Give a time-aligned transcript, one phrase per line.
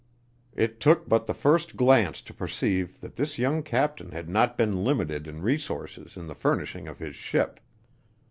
[0.55, 4.83] It took but the first glance to perceive that this young captain had not been
[4.83, 7.59] limited in resources in the furnishing of his ship.